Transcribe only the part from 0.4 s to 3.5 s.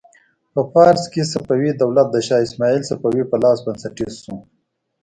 په فارس کې صفوي دولت د شا اسماعیل صفوي په